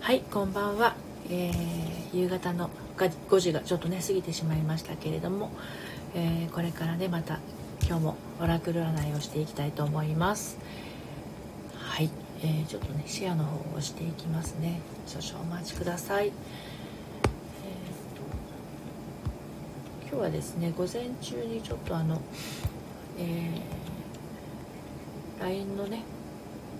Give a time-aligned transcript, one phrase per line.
[0.00, 0.96] はいこんばんは、
[1.28, 5.50] えー、夕方の5時がちょっとね過ぎてしまいましたけれども、
[6.14, 7.38] えー、これからねまた
[7.86, 10.58] 今日もオラクル占いをしていきたいと思います。
[11.76, 12.08] はい、
[12.42, 14.80] えー、ちょっとねシェアの方をしていきますね。
[15.06, 16.32] 少々お待ちください、えー
[20.10, 22.20] 今日はですね午前中にちょっとあの、
[23.18, 26.02] えー、LINE のね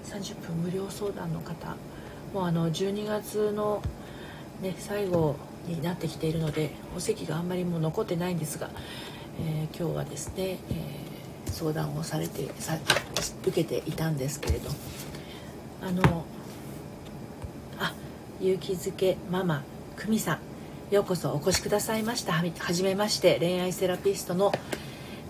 [0.04, 1.76] 30分無料相談の方
[2.32, 3.82] もうあの12月の、
[4.60, 8.70] ね、最後になってきているのでお席があんまりもう残ってないんですが、
[9.40, 12.78] えー、今日はですね、えー、相談をされてさ
[13.46, 14.70] 受けていたんですけれど。
[15.82, 16.24] あの
[17.78, 17.94] あ
[18.40, 19.62] 勇気づけママ
[19.96, 22.32] 久美さんようこそお越しくださいました。
[22.32, 24.52] はじめまして恋愛セラピストの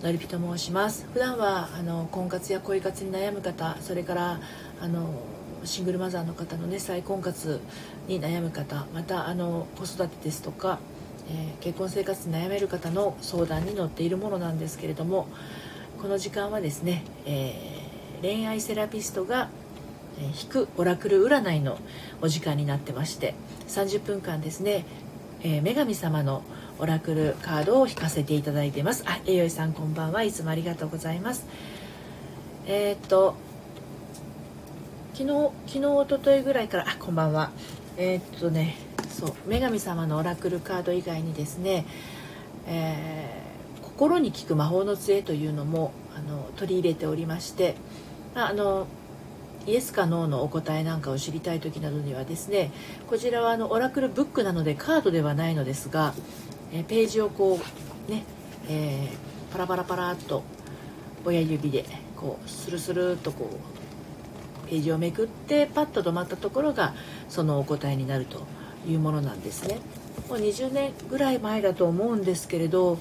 [0.02, 1.06] のりぴと申します。
[1.12, 4.40] 普段はあの婚活や恋活に悩む方それから
[4.80, 5.22] あの
[5.64, 7.60] シングルマザーの方のね再婚活
[8.08, 10.78] に悩む方またあの子育てですとか、
[11.28, 15.28] えー、結婚生活に悩める方の相談に乗っているものなんですけれども
[16.00, 19.48] この時間はですね、えー、恋愛セラピストが
[20.42, 21.78] 引くオラクル占いの
[22.20, 23.34] お時間になってまして
[23.68, 24.84] 30分間ですね、
[25.42, 26.42] えー、女神様の
[26.78, 29.04] オラクルカードを引かせていただいてます。
[29.06, 30.22] あ栄養さんこんばんは。
[30.22, 31.46] いつもありがとうございます。
[32.66, 33.34] えー、っと
[35.20, 37.50] 昨日昨日一昨日ぐらいからあこんばんは。
[37.98, 38.76] えー、っとね
[39.10, 41.84] そう女神様のオラクルカード以外にですね、
[42.66, 47.74] えー、心に効く魔法の杖というのもあの取り入れておりまして
[48.34, 48.86] あの
[49.66, 52.72] イエスかノーのお答えなんかを知りたい時などにはですね
[53.06, 56.14] こちらはあのオラクルブックなのでカードではないのですが、
[56.72, 57.60] えページをこ
[58.08, 58.24] うね、
[58.70, 60.42] えー、パラパラパラっと
[61.26, 61.84] 親指で
[62.16, 63.79] こうスルスルっとこう
[64.70, 66.94] ページをめくってパッと止まったところが
[67.28, 68.46] そのお答えになると
[68.88, 69.78] いうものなんですね。
[70.28, 72.98] もう20年ぐらい前だと思うんですけれど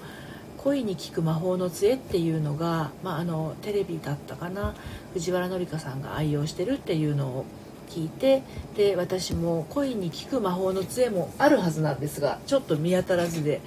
[0.57, 4.73] 恋に効く魔法の杖っていうのが、まあ、あのテレビだったかな
[5.13, 7.45] 藤原紀香さんが愛用してるっていうのを
[7.89, 8.43] 聞いて
[8.75, 13.61] で私も恋に効く魔法の杖もあるはずなんですがちょっと見当たらずで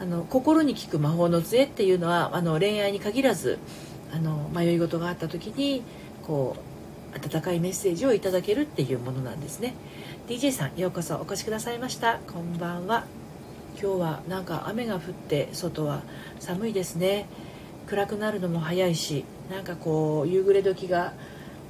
[0.00, 3.58] あの心に効く魔法の杖っていうのはあの恋愛に限らず
[4.12, 5.82] あの迷い事があった時に
[6.26, 6.77] こう
[7.14, 9.74] 温かいメッセージをいただけるっていうものなんですね。
[10.28, 12.18] DJ さんようこそお越しくださいました。
[12.32, 13.06] こんばんは。
[13.80, 16.02] 今日はなんか雨が降って外は
[16.40, 17.26] 寒いですね。
[17.86, 21.14] 暗くなるのも早いしなんかこう夕暮れ時が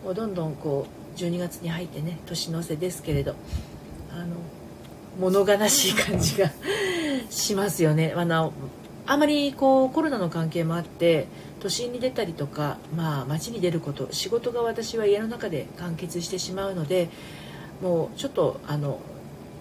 [0.05, 3.35] もうどんどんこう12月に入ってね年の瀬ですけれど
[4.13, 4.37] あの
[5.21, 6.51] 物悲しい感じが
[7.31, 8.13] しますよね。
[8.17, 8.53] あの
[9.07, 11.27] あまりこうコロナの関係もあって
[11.61, 17.09] 都心に出たりとか、まあ、街に出ること仕事が私は家の中で完結してしまうので
[17.83, 19.01] もうちょっとあの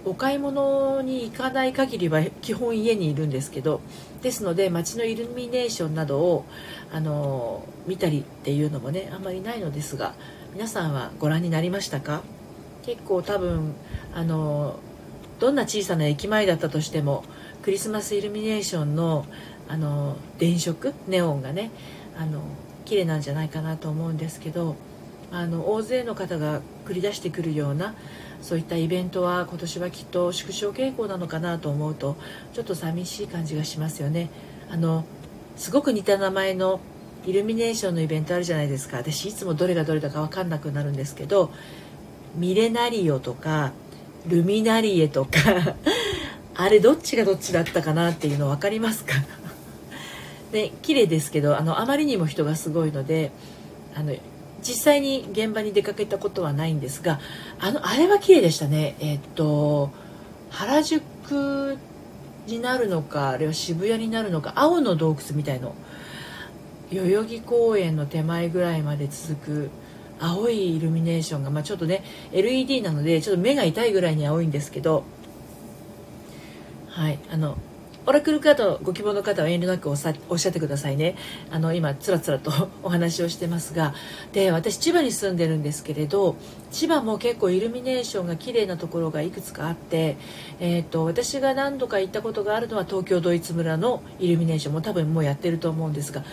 [0.05, 3.81] お買い物に行かない限りは基本家にいるんですけど
[4.21, 6.45] ですので街のイルミネーションなどを
[6.93, 10.13] あの見たりっていうのもねあんまりないのですが
[10.53, 12.21] 皆さんはご覧になりましたか？
[12.85, 13.73] 結構多分
[14.13, 14.79] あの
[15.39, 17.25] どんな小さな駅前だったとしても
[17.61, 19.25] クリスマスイルミネーションの
[19.67, 21.71] あの電飾ネオンがね
[22.17, 22.41] あの
[22.85, 24.75] 綺麗なんじゃないかなと思うんですけど
[25.31, 27.95] あの大勢の方が繰り出してくるような
[28.41, 32.15] そういったイベントは今年はきっと縮小傾向なのかなと思うと
[32.53, 34.29] ちょっと寂しい感じがしますよね。
[34.69, 35.05] あの
[35.57, 36.79] すごく似た名前の
[37.25, 41.51] イルミネーションのイベントあるじゃないですか私いつもどれがどれだか分かんなくなるんですけど
[42.35, 43.73] ミレナリオとか
[44.27, 45.75] ルミナリエとか
[46.55, 49.13] あれどっちがどっちだったかなっていうの分かりますか？
[50.51, 53.31] で綺麗ですけどあのあまりにも人がすごいので
[53.95, 54.15] あの
[54.61, 57.19] 実際に現場に出かけたことはないんですが
[57.59, 58.95] あのあれは綺麗でしたね。
[58.99, 59.91] えっと
[60.49, 61.77] 原宿
[62.47, 65.75] になるのかあれは渋谷になるのか青の洞窟みたいの。
[66.91, 69.69] 代々木公園の手前ぐらいまで続く
[70.19, 75.03] 青いイルミネーションが、まあ、ちょっとね LED なのでちょっと目が痛いぐらいに青いんですけど
[76.87, 77.57] はいあの
[78.07, 81.17] オラクルカードご希望の方は遠慮なくおっしゃってくださいね。
[81.51, 83.93] あの今つらつらと お話をしてますが。
[84.31, 86.37] で私千葉に住んでるんですけれど
[86.71, 90.15] 千葉も結構イルミネーションが綺麗なところがいくつかあって、
[90.61, 96.23] えーと、私が何度か行ったことがあるのは東京ドイツ村のイルミネーションも多分もうやってると思うんですが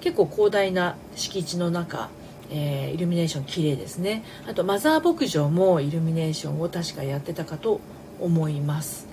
[0.00, 2.08] 結構広大な敷地の中
[2.48, 4.22] えー、イルミネーション綺麗ですね。
[4.48, 7.80] あとマザー牧場もイルミネーションを確かやってたかと
[8.20, 9.08] 思います。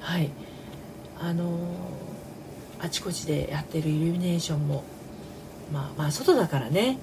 [0.00, 0.30] はい。
[1.20, 1.58] あの
[2.78, 4.84] あちこちでやってるイルミネーションも
[5.72, 6.98] まあまあ外だからね、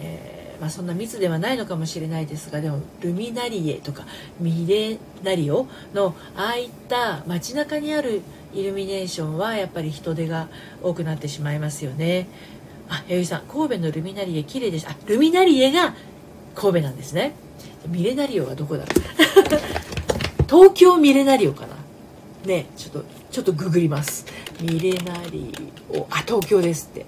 [0.00, 4.04] えまあ、そんな密ではないのかもしれないですがでもルミナリエとか
[4.38, 8.22] ミレナリオのああいった街中にある
[8.52, 10.48] イルミネーションはやっぱり人手が
[10.82, 12.26] 多くなってしまいますよね。
[12.88, 15.94] あ弥生さん神戸のルミナリエ綺麗でしたあルミナリエが
[16.56, 17.32] 神戸なんですね。
[17.86, 18.84] ミレナリオはどこだ？
[18.84, 18.94] ろ う
[20.48, 21.76] 東京ミレナリオかな。
[22.44, 24.26] ねちょっとちょっとググります。
[24.60, 25.52] ミレナリ
[25.88, 27.00] オあ東京ですって。
[27.00, 27.06] や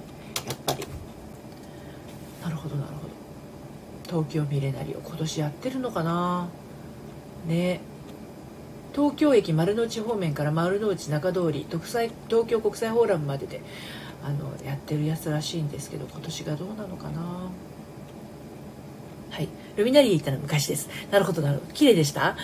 [0.52, 0.86] っぱり。
[2.42, 4.24] なるほどなるほど。
[4.24, 6.48] 東京ミレナリオ今年やってるのかな。
[7.46, 7.80] ね。
[8.94, 12.06] 東京駅丸の内方面から丸の内中通り東
[12.46, 13.62] 京国際フォーラムまでで
[14.22, 17.20] あのやってるやつらしいんですけど今年がどうなのかな。
[19.32, 19.48] はい。
[19.76, 20.90] ルミナリー行ったの昔です。
[21.10, 21.72] なるほどなるほど。
[21.72, 22.36] 綺麗でした？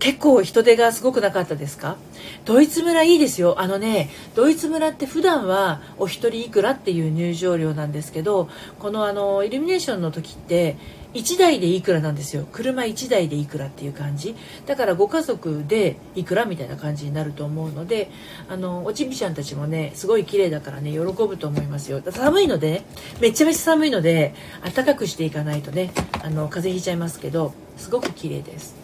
[0.00, 1.96] 結構人手がすごくなかったですか？
[2.44, 3.60] ドイツ村いいですよ。
[3.60, 8.48] あのねドイツ村って普段はお一人いくらっていう入場料なんですけど
[8.80, 10.76] このあのイルミネーションの時って
[11.14, 12.46] 1台でいくらなんですよ。
[12.50, 14.34] 車1台でいくらっていう感じ。
[14.66, 18.10] だからご家族でいくらみたいな感じになると思うので
[18.48, 22.02] あのおちびちゃんたちもねすごい綺麗だからね喜ぶと思いますよ。
[22.10, 22.84] 寒いのでね
[23.20, 24.34] めちゃめちゃ寒いので
[24.74, 25.92] 暖かくしていかないとね
[26.22, 28.74] あの風邪ひいちゃいますけどすごく綺麗です。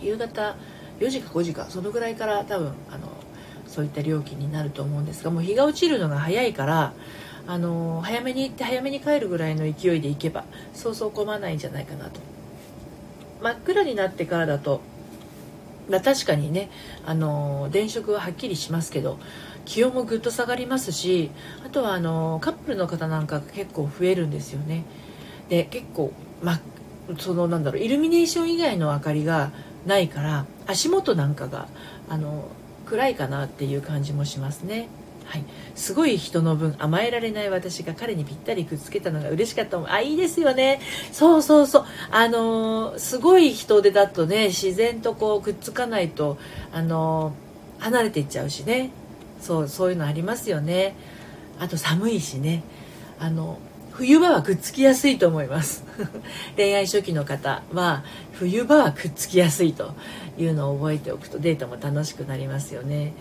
[0.00, 0.56] 夕方
[1.00, 3.08] 4時か5時かそのぐらいから多分あの
[3.66, 6.92] そういった料金になると思うんですがもう日が落ちるのが早いから
[7.46, 12.20] あの早めに行って早めに帰るぐらいの勢いで行けばそうそう混まないんじゃないかなと
[13.42, 14.80] 真っ暗になってからだと、
[15.90, 16.70] まあ、確かにね
[17.04, 19.18] あの電飾ははっきりしますけど
[19.66, 21.30] 気温もぐっと下がりますし
[21.66, 24.84] あとはあのカップルの方なんかが結構増えるんですよね
[25.48, 26.12] で結構、
[26.42, 26.60] ま、
[27.18, 29.52] そのなんだろうイルミネーション以外の明かりが
[29.86, 31.68] ないから足元なんかが
[32.08, 32.48] あの
[32.86, 34.88] 暗いかなっていう感じもしますね。
[35.24, 35.44] はい、
[35.74, 39.80] すごい人の分甘えられない私が彼にぴったりくっつけたのが嬉しかった。
[39.92, 40.80] あいいですよね。
[41.12, 41.84] そうそうそう。
[42.10, 46.38] あのー、すごい人手だとね自然とこうくっつかないと
[46.72, 48.90] あのー、離れていっちゃうしね。
[49.40, 50.94] そうそういうのありますよね。
[51.58, 52.62] あと寒いしね。
[53.18, 53.58] あの
[53.92, 55.84] 冬場はくっつきやすいと思います。
[56.56, 59.94] 恋愛初期の方は冬場はくっつきやすいと
[60.36, 63.14] いうのを覚えておくとデートも楽しくなりますよね。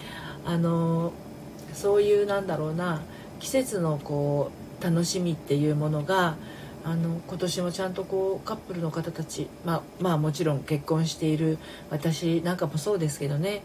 [0.46, 1.23] あのー
[1.74, 3.02] そういうなんだろうな
[3.40, 6.36] 季節のこう楽しみっていうものが
[6.86, 11.58] あの今年もちゃんとこうカップルの方たち、まあ、まあもちろん結婚している
[11.90, 13.64] 私なんかもそうですけどね、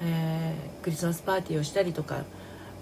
[0.00, 2.24] えー、クリスマスパーティーをしたりとか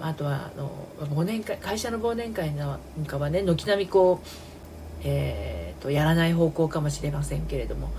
[0.01, 0.71] あとはあの
[1.07, 4.27] 忘年会会社の忘年会なんかはね軒並みこう、
[5.05, 7.91] えーと、とやらない方向かもしれませんけれども、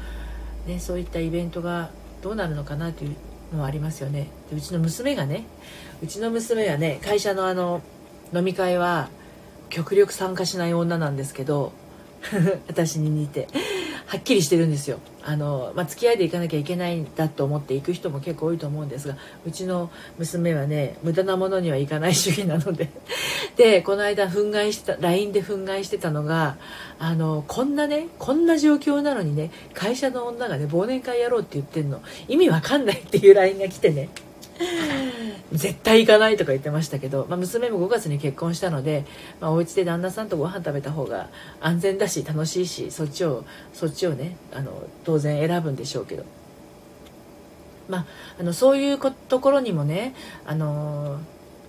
[0.68, 1.90] ね、そういったイベントが
[2.22, 3.16] どうなるのかなという
[3.56, 4.28] のはありますよね。
[4.52, 5.46] でうちの娘がね
[6.02, 7.82] うちの娘はね会社のあの
[8.34, 9.10] 飲み会は
[9.70, 11.72] 極力参加しない女なんですけど
[12.68, 13.48] 私に似て
[14.10, 14.98] はっきりしてるんですよ。
[15.24, 22.90] あの、まあ、付き合いで行かなきゃいけないんだと思って行く人も結構多いと思うんですがうちの娘はね無駄なものには行かない主義なので。
[23.56, 26.58] でこの間憤慨した LINE で憤慨してたのが
[26.98, 32.02] あのこんなねこんな状況なのにね会社の女がね忘年会やろうって言ってんの。
[32.28, 34.10] 意味わかんないっていう LINE が来てね。
[35.52, 39.06] 絶対行かないとか言ってましたけど、まあ、娘も5月に結婚したので、
[39.40, 41.30] まあ、お家で旦那さんとご飯食べた方が
[41.60, 46.26] 安全だし楽しいしそっちをそっちをねあの当然選ぶんでしょうけど、
[47.88, 48.06] まあ、
[48.40, 50.14] あのそういうところにもね
[50.46, 51.20] あの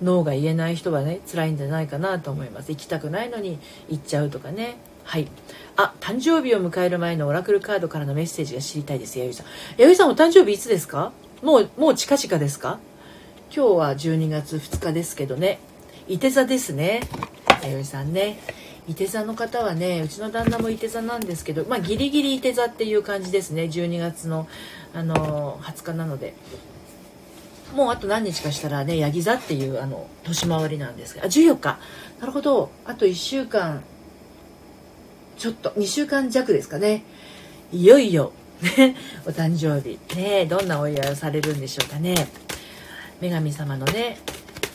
[0.03, 2.71] 脳が言えない人はね辛いんじゃないかなと思います。
[2.71, 4.77] 行きたくないのに行っちゃうとかね。
[5.05, 5.29] はい。
[5.77, 9.19] あ誕生日を迎える前のオラクルカードからのメッセージが知りたいです。
[9.19, 9.47] 弥生さん。
[9.77, 11.13] 弥生さんお誕生日いつですか？
[11.43, 12.79] もうもう近々ですか？
[13.55, 15.59] 今日は12月2日ですけどね。
[16.07, 17.01] 伊手座ですね。
[17.63, 18.39] 弥生さんね。
[18.87, 23.65] 伊手座の方はねうちの旦那も伊手座なんですけどまあギリギリ伊手座っていう感じですね。
[23.65, 24.49] 12月の
[24.93, 26.35] あの20日なので。
[27.75, 31.23] もうあと何日かしたらねヤギ座っていうあの年回りなんですが。
[31.23, 31.79] あ14日。
[32.21, 32.71] なるほど。
[32.85, 33.83] あと1週間
[35.39, 37.05] ちょっと2週間弱ですかね。
[37.73, 38.33] いよいよ
[38.63, 42.29] ね お誕生日ねどんなお祝いをされるんでしょうかね。
[43.21, 44.19] 女神様のね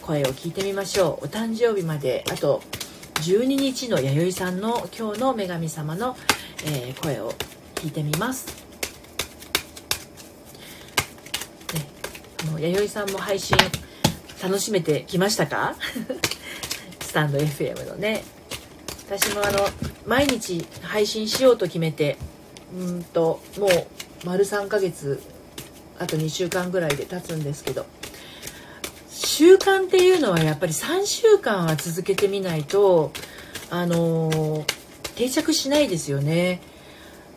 [0.02, 1.26] 声を聞いてみましょう。
[1.26, 2.62] お誕生日まであと
[3.16, 6.16] 12日の弥生さんの今日の女神様の、
[6.66, 7.34] えー、声を
[7.76, 8.48] 聞いてみます、
[11.74, 11.88] ね、
[12.44, 13.58] あの弥生さんも配信
[14.44, 15.76] 楽しめてきましたか？
[17.02, 18.24] スタンド FM のね。
[19.08, 19.60] 私もあの
[20.06, 22.18] 毎日配信しようと決めて
[22.76, 23.70] うんともう
[24.26, 25.22] 丸3ヶ月
[25.98, 27.86] あと2週間ぐらいで経つんですけど
[29.10, 33.12] 習慣っていうのはやっぱり3週間は続けてみないと
[33.70, 34.66] あのー、
[35.16, 36.62] 定着しないですよね。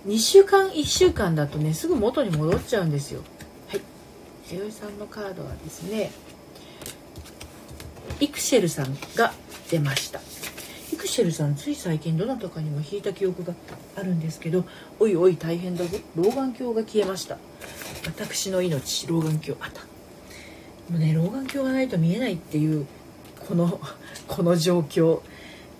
[0.07, 3.23] 2週間1週間だとねすぐ元に戻っちゃうんですよ。
[3.69, 3.81] はい。
[4.51, 6.11] 弥生さんのカードはですね
[8.21, 9.33] イクシェルさんが
[9.71, 10.21] 出ました。
[11.09, 13.55] イシェルさんつい最近どなたかにも引いた記憶が
[13.97, 14.65] あるんですけど
[15.01, 15.99] おいおい大変だぞ。
[16.15, 17.39] 老眼鏡が消えました。
[18.05, 19.57] 私の命老眼鏡。
[19.61, 19.81] あった。
[20.93, 22.87] もうね老眼鏡がないと見えないっていう
[23.49, 23.81] この
[24.29, 25.21] この状況。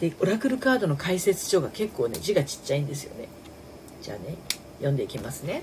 [0.01, 3.29] でオラクルカードの解説書が結構ね字がちっちゃいんですよね。
[4.01, 4.37] じゃあね
[4.79, 5.63] 読んでいきますね。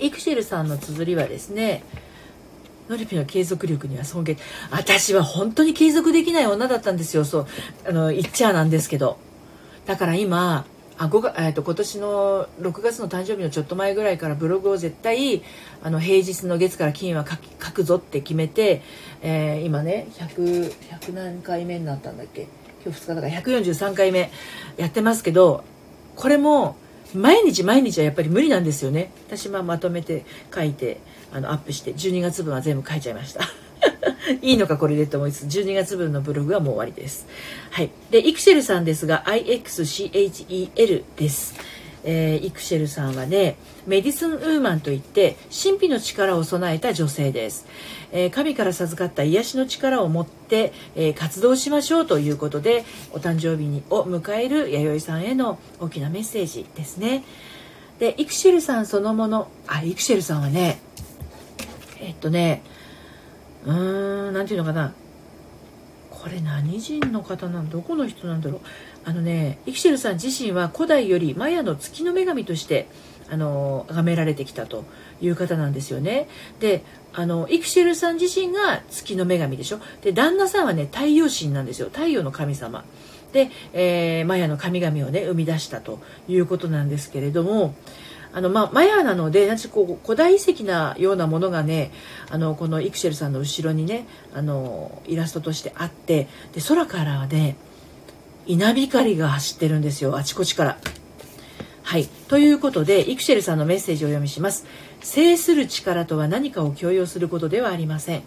[0.00, 1.82] イクシェルさんの綴りはですね
[2.88, 4.36] ノリピの継続力には尊敬。
[4.70, 7.24] 私は本当に継続できない女だったんですよ。
[7.24, 7.46] そう。
[7.86, 9.18] あの言っちゃなんですけど。
[9.86, 10.66] だから今
[10.98, 15.42] あ5月、えーと、今年の6月の誕生日のちょっと前ぐらいからブログを絶対
[15.82, 18.82] あの平日の月から金は書書くぞって決めて、
[19.22, 22.48] えー、今ね 100, 100何回目になったんだっけ？
[22.84, 24.30] 今日2日だから143回目
[24.76, 25.64] やってますけど
[26.16, 26.76] これも
[27.14, 29.10] 毎日毎日はやっぱり無理なんですよね。
[29.26, 31.00] 私はまとめて書いて。
[31.32, 33.42] あのアップして12月分は全部書いちゃいました。
[34.42, 37.26] いいのかこれでと思いつつ12月分のブログはもう終わりです。
[37.70, 37.90] はい。
[38.10, 41.54] でイクシェルさんですが IXCHEL です。
[42.04, 43.56] えー、イクシェルさんはね
[43.86, 47.66] メディスンウーマンといって神秘の力を備えた女性です、
[48.12, 57.24] えー、神から授かった癒しの力を持って、えー、活動しましょうということでお誕生日にを迎える弥生さんへの大きなメッセージですね。
[57.98, 60.80] でイクシェルさんそのものあイクシェルさんはね
[62.08, 62.62] えっとね
[63.64, 64.94] うーん何て言うのかな。
[66.10, 68.60] これ何人の方なんどこの人なんだろう。
[69.04, 72.88] あのねイクシェルさん自身は古代よりマヤの月の女神として
[73.30, 74.84] あの崇められてきたと
[75.20, 76.28] いう方なんですよね。
[76.60, 79.80] であのイクシェルさん自身が月の女神でしょ。
[80.02, 81.88] で旦那さんはね太陽神なんですよ。
[81.92, 82.84] 太陽の神様。
[83.32, 87.74] で、えー、マヤの神々をね生み出したということなんですけれども
[88.32, 91.90] あの、まあ、マヤなのでなんこう古代遺跡なようなものがね
[92.30, 97.56] あのこのイクシェルさんの後ろにねあのイラストとしてあってで空からはね
[98.46, 100.78] 稲光が走ってるんですよあちこちから。
[101.88, 102.06] はい。
[102.06, 104.66] ということで、イクシェルさんのメッセージを読みします。
[105.00, 108.24] 制する力とは何かを強要することではありません。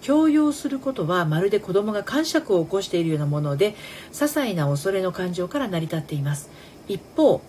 [0.00, 3.74] 強要することはまるで子供が感触を起こしているようなもので、
[4.12, 6.50] 些細な恐れの感情から成り立っています。
[6.86, 7.40] 一方、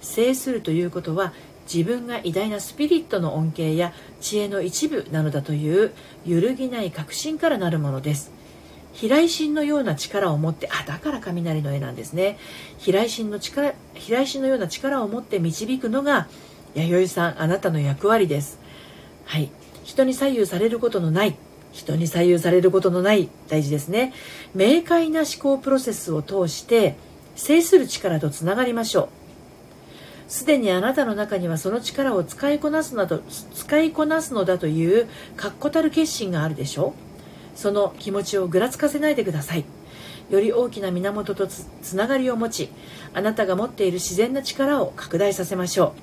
[0.00, 1.32] 制するということは
[1.72, 5.92] 自分が偉大なスピリットの恩恵や知恵の一部なのだという
[6.26, 8.32] 揺るぎない確信からなるものです。
[8.92, 12.38] 飛来神のような力を持ってあだから雷の絵なんですね。
[12.78, 16.26] 飛来神の力飛来神のような力を持って導くのが
[16.74, 18.58] 弥生さんあなたの役割です。
[19.24, 19.50] はい。
[19.84, 21.36] 人に左右されることのない。
[21.72, 23.28] 人に左右されることのない。
[23.48, 24.12] 大事ですね。
[24.54, 26.96] 明快な思考プロセスを通して
[27.36, 29.19] 制する力とつながりましょう。
[30.30, 33.20] すでにあなたの中にはその力を使いこなすなど
[33.52, 36.94] 使いこなすのだという確固たる決心があるでしょ
[37.56, 37.58] う。
[37.58, 39.64] その気持ちをぐらつかせないでください。
[40.30, 42.70] より大きな源とつながりを持ち
[43.12, 45.94] あなたが持っている自然な力を拡大させましょ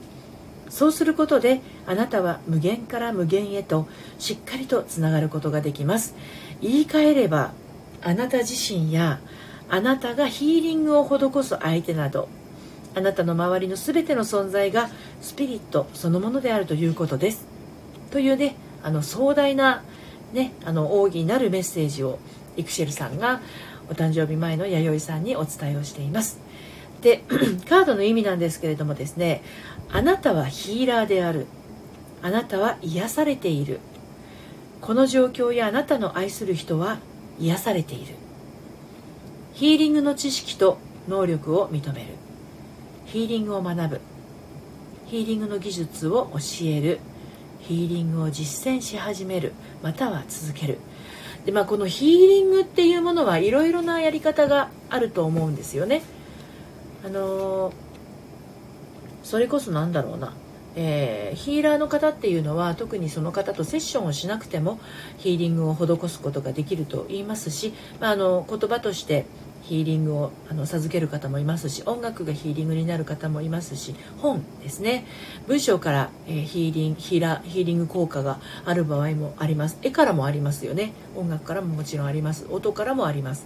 [0.68, 0.72] う。
[0.74, 3.88] そうすることであなたは無限から無限へと
[4.20, 6.16] しっかりとつながることができます。
[6.62, 7.54] 言い換えれば
[8.04, 9.22] あなた自身や
[9.70, 12.28] あなたがヒーリングを施す相手など
[12.98, 14.89] あなたの周りの全ての存在が
[15.22, 17.46] スピリットそのものであるということです。
[18.10, 19.84] というねあの壮大な、
[20.34, 22.18] ね、あの奥義になるメッセージを
[22.56, 23.42] イクシェルさんが
[23.88, 26.39] お誕生日前の弥生さんにお伝えをしています。
[27.01, 27.20] で
[27.70, 29.44] カードの意味なんですけれどもですね
[29.92, 31.46] あなたはヒーラーである。
[32.24, 33.80] あなたは癒されている。
[34.82, 36.98] この状況やあなたの愛する人は
[37.39, 38.16] 癒されている。
[39.54, 42.27] ヒーリングの知識と能力を認める。
[43.08, 44.02] ヒーリングを学ぶ。
[45.06, 47.00] ヒーリングの技術を教える。
[47.62, 49.54] ヒーリングを実践し始める。
[49.82, 50.78] または続ける。
[51.46, 56.02] で、まあ、このヒーリングっていうものはいろいろなやり方があると思うんですよね。
[57.06, 57.72] あの、
[59.24, 60.34] それこそなんだろうな。
[60.76, 64.80] えー、ヒーラーの方っていうのは特にその方とセッションをしなくても
[65.18, 69.26] ヒーリングを施すことができると言いますし、まあ、あの言葉として
[69.68, 75.06] ヒーリングをあの授ける方もいますし音楽がヒーリングになる方もいますし本ですね。
[75.46, 79.78] 文章から、えー、ヒーリンヒラヒーリング効果がある場合もあります。
[79.82, 80.94] 絵からもありますよね。
[81.18, 82.48] 音楽からももちろんあります。
[82.50, 83.46] 音からもあります。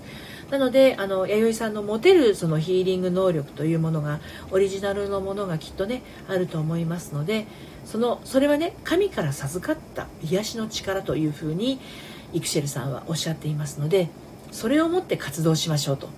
[0.51, 4.20] なのであの弥生さんの持てるそのヒーリング能力というものが
[4.51, 7.48] オリジナルのものがきっとねあると思いますので
[7.86, 11.80] そのそれはね神から授かった癒しの力というふうに
[12.34, 14.10] イクシェルさんはおっしゃっていますので
[14.51, 16.10] それをもって活動しましょうと。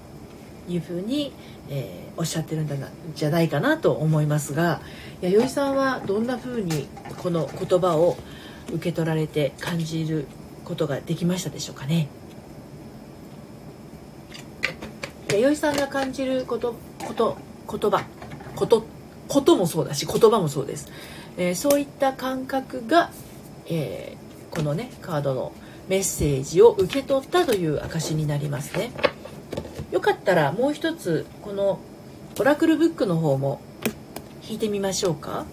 [0.69, 1.31] いうふうに、
[1.69, 4.81] えー、おっしゃってるんだなじゃないかなと思いますが
[5.21, 6.87] 弥生さんはどんなふうに
[7.17, 8.17] この言葉を
[8.69, 10.27] 受け取られて感じる
[10.65, 12.07] ことができましたでしょうかね。
[15.29, 17.37] 弥生さんが感じることこと
[17.69, 18.05] 言葉
[18.55, 18.85] こと
[19.27, 20.91] こともそうだし言葉もそうです、
[21.37, 23.09] えー、そういった感覚が、
[23.65, 25.51] えー、このねカードの
[25.87, 28.91] メッセージを受け取ったという証になりますね。
[29.91, 31.79] よかったらもう一つこの
[32.39, 33.61] オラクルブックの方も
[34.47, 35.45] 引いてみましょうか、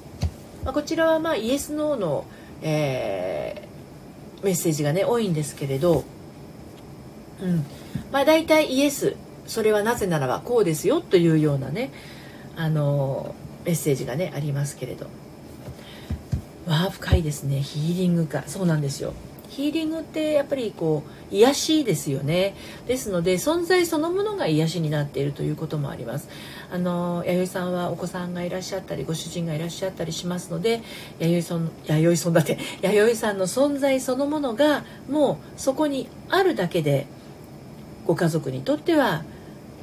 [0.65, 2.25] まあ、こちらはまあイエス・ノーの、
[2.63, 6.05] えー、メッセージがね多いんですけれど、
[7.43, 7.65] うん。
[8.13, 11.93] まあ、大体イエスそれはなぜならばこうですよというようなね
[12.57, 13.35] あの
[13.65, 15.07] メッセージがねありますけれど。
[16.67, 17.61] わあ深いですね。
[17.61, 18.45] ヒーリングか。
[18.47, 19.13] そうなんですよ。
[19.51, 22.55] ヒーリングってやっぱりこう癒しですよね。
[22.87, 26.29] ですので存在そのものが癒しになっているということもあります。
[26.73, 30.83] あの弥生さんはお子さんがいらっしゃったりご主人がいらっしゃったりしますので
[31.19, 37.07] 弥生さん弥生さんだって 弥生さんの存在そのものがもうそこにあるだけで
[38.07, 39.25] ご家族にとっては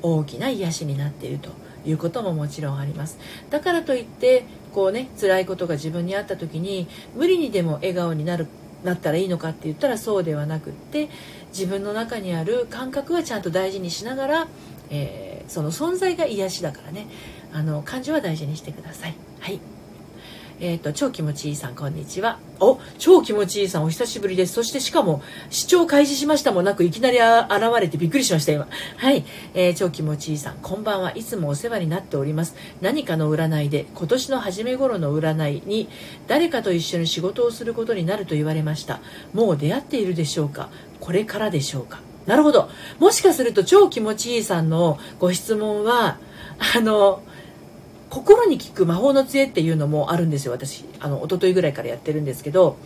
[0.02, 1.50] 大きな癒しになっていると
[1.86, 3.20] いうことももちろんあります。
[3.50, 8.48] だからといってこうね辛いことが自分にあった時に無理にでも笑顔になる
[8.84, 11.10] なったらいいのかって言ったらそうではなくって
[11.50, 14.48] 自分の中にある感覚はちゃんと大事にしながら、
[14.90, 17.08] えー、その存在が癒しだからね
[17.54, 19.16] あの感情は大事にしてください。
[19.40, 19.77] はい
[20.60, 22.40] えっ、ー、と、超気持ちいいさん、こんにちは。
[22.60, 24.54] お、超気持ちいいさん、お久しぶりです。
[24.54, 25.22] そしてしかも、
[25.52, 28.68] 視聴開始しましたもなく、いきなり現れてびっくりしました、今。
[28.98, 29.24] はい。
[29.54, 31.16] えー、超気持ちいいさん、こんばんは。
[31.16, 32.56] いつもお世話になっております。
[32.82, 35.90] 何かの占いで、今年の初め頃の占いに、
[36.26, 39.00] 誰かと一緒に仕事をすることになると言われました。
[39.34, 40.70] もう出会っているでしょうか？
[41.00, 42.00] これからでしょうか？
[42.26, 42.70] なるほど。
[42.98, 46.18] もしかすると、超気持ちいいさんのご質問は、
[46.76, 47.22] あの、
[48.10, 50.86] 心に効く魔法の杖っていうのもあるんですよ私。
[51.00, 52.78] あの一昨日ぐらいからやってるんですけど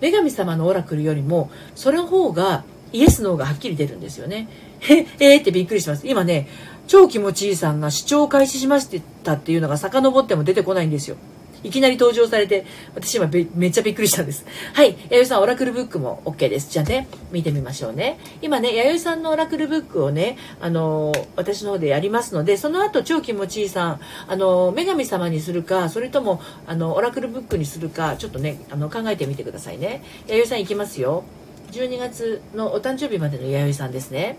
[0.00, 4.48] 女神様のオラクルよりもそれの方がイエスの方がはっきり出るんですよね。
[4.88, 6.06] ええー、ってびっくりします。
[6.06, 6.48] 今ね
[6.86, 11.16] 超気持ちいいさんが視聴開始しましたっていうのが遡っても出てこないんですよ。
[11.62, 14.46] いきなり登場されて、私今めっちゃびっくりしたんです。
[14.72, 14.96] はい。
[15.10, 16.70] 弥生さん、オラクルブックも OK です。
[16.70, 18.18] じゃあね、見てみましょうね。
[18.42, 30.02] 今ね、弥生さんのオラクルブックをね、あのー、私の方でやりますので、その後、超気持ちいいさん、あのー、女神様にするか、それとも、あの、オラクルブックにするか、ちょっとね、あの、考えてみてくださいね。
[30.26, 31.24] 弥生さん行きますよ。
[31.72, 34.36] 12月のお誕生日までの弥生さんですね。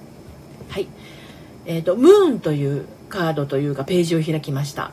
[0.69, 0.87] はい。
[1.65, 4.91] えっ、ー、と、ムーンというカードというか、ページを開きました。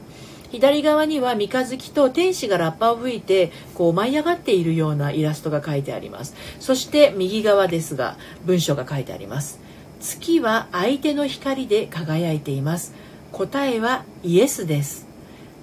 [0.51, 6.35] 左側には三日月と天使がラッパを吹いてこう舞い上がっているようなイラストが書いてあります。
[6.59, 9.61] そして右側ですが文章が書いてあります。
[10.01, 12.95] 月は相手の光で輝いています。
[13.33, 15.07] 答えはイエスです。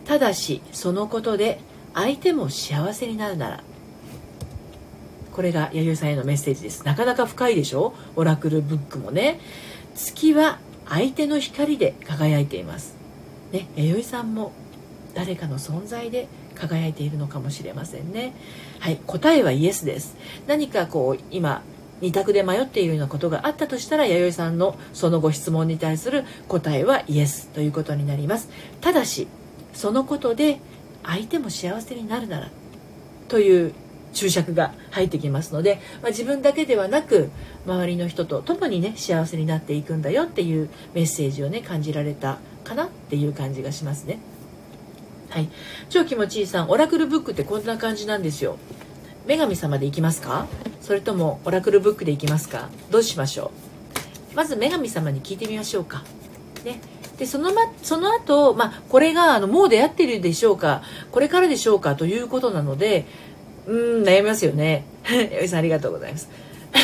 [0.06, 1.60] ただしそのことで
[1.94, 3.64] 相手も幸せになるなら。
[5.34, 6.86] これが弥生さんへのメッセージです。
[6.86, 7.94] なかなか深いでしょ？
[8.16, 9.40] オラクルブックもね。
[9.96, 12.96] 月は相手の光で輝いています。
[13.52, 14.52] ね弥生さんも
[15.16, 18.34] 誰かの存在で輝いているのかもしれませんね。
[18.80, 20.16] はい答えはイエスです。
[20.46, 21.64] 何かこう今
[22.02, 28.50] 二択で迷っているようなことがあったとしたら弥生さんのそのご質問に対する答えはイエスということになります。
[28.82, 29.28] ただし
[29.74, 30.60] そのことで
[31.04, 32.50] 相手も幸せになるなら
[33.30, 33.74] という
[34.14, 37.30] 注釈が入ってきますので、まあ、自分だけではなく
[37.66, 44.20] 周りの人と共にね幸せになっていくんだよっていうメッセージをね感じられたかなっていう感じがしますね。
[45.36, 45.50] はい。
[45.90, 48.56] 超気持ちいいさん、オラクルブックってこんな感じなんですよ。
[49.28, 50.48] 女神様でいきますか？
[50.80, 52.70] それともオラクルブックでいきますか？
[52.90, 53.52] どうしましょ
[54.32, 54.36] う？
[54.38, 56.06] まず女神様に聞いてみましょうか。
[56.64, 56.80] ね。
[57.18, 60.84] で、そのま、その後、まあ、これが、あの、もう出会ってるでしょうか？
[61.12, 61.98] これからでしょうか？
[61.98, 63.06] ということなので、
[63.68, 64.86] うん、悩みますよね。
[65.12, 66.30] よいさんありがとうございます。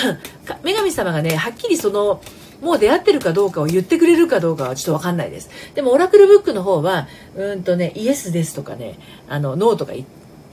[0.65, 2.21] 女神様がね、はっきりその、
[2.61, 5.49] もう出会ってるかどうかを言ってくれるかどうかはちょっとわかんないです。
[5.73, 10.05] でもオラクルブックの方は、うんとね、イエスですとかね、あの、ノーとか言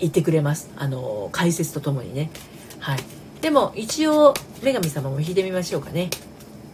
[0.08, 0.70] ってくれます。
[0.76, 2.30] あの、解説とともにね。
[2.80, 2.98] はい。
[3.40, 6.10] でも一応、女神様も引いてみましょうかね。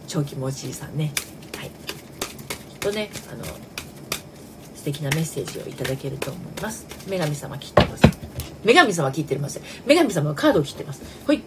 [0.07, 1.11] 超気持ちさんね。
[1.57, 1.69] はい。
[1.69, 3.43] きっとね、あの、
[4.75, 6.85] 素敵なメッセージをいただけると思います。
[7.07, 8.03] 女神様切ってます。
[8.63, 9.63] 女神様切ってません。
[9.85, 11.01] 女神様カードを切ってます。
[11.27, 11.43] ほい。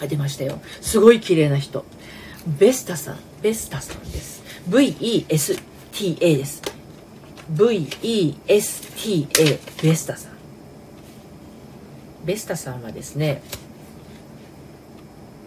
[0.00, 0.60] あ出ましたよ。
[0.80, 1.84] すごい綺麗な人。
[2.46, 3.18] ベスタさん。
[3.42, 4.42] ベスタさんです。
[4.68, 6.62] VESTA です。
[7.52, 8.34] VESTA
[9.82, 10.32] ベスタさん。
[12.24, 13.42] ベスタさんはですね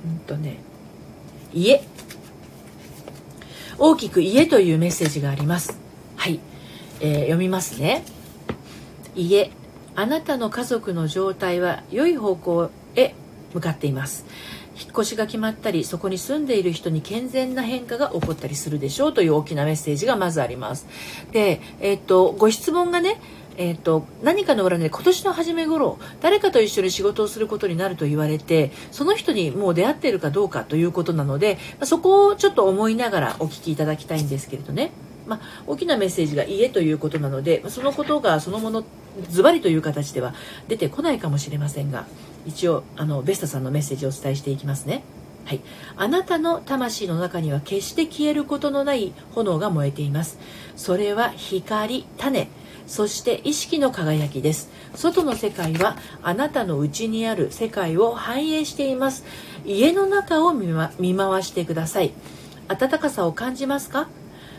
[0.06, 0.58] うんとね
[1.54, 1.84] 家。
[3.78, 5.78] 大きく家というメッセージがあります。
[6.16, 6.40] はい、
[7.00, 8.04] えー、読みますね。
[9.16, 9.52] 家。
[9.96, 12.72] あなたの家族の状態は良い方向
[13.54, 14.26] 向かっています。
[14.76, 20.88] 引っ越しが決まったりそこに住んでいる人に健全な変化が起こったりするでしょうという大きなメッセージがまずあります。
[21.32, 23.20] で、えー、っとご質問がね
[23.56, 34.92] えーと、何かの裏で今年の初め頃誰かと一緒に仕事をすることになると言われてその人にもう出会っているかどうかということなので、まそこをちょっと思いながらお聞きいただきたいんですけれどね、
[35.28, 38.84] まあ、大きなメッセージが家ということなのでそのことがそのもの
[39.30, 40.34] ズバリという形では
[40.68, 42.08] 出てこないかもしれませんが
[42.46, 45.04] 一応あのベスタさんのメッセージをお伝えしていきますね。
[45.46, 45.62] はい、
[45.98, 50.40] あなたの魂の中には決して消えることのない炎が燃えています。
[50.76, 52.48] それは光種。
[52.86, 54.70] そして意識の輝きです。
[54.96, 59.26] 外の世界はあなたの内にある世界を反映しています。
[59.66, 60.68] 家の中を見,、
[61.00, 62.12] 見回してください。
[62.68, 64.08] 暖かさを感じますか？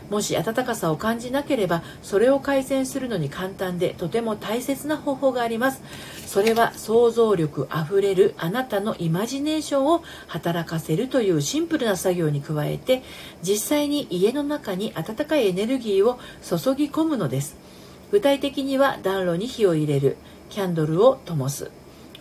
[0.09, 5.81] もし暖かさを感じなければそれを改善するのに簡単でとても大切な方法があります。
[6.27, 13.03] それは想像力あふれるあなたのイマジネーションを働かせるというシンプルな作業に加えて
[13.41, 17.57] 実際に家の中に暖かいエネルギーを注ぎ込むのです。
[18.11, 20.17] 具体的には暖炉に火を入れる
[20.49, 21.71] キャンドルを灯す。